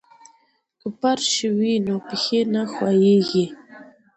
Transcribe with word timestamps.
که 0.79 0.87
فرش 0.99 1.31
وي 1.57 1.73
نو 1.85 1.95
پښې 2.07 2.41
نه 2.53 2.61
ښویېږي. 2.73 3.45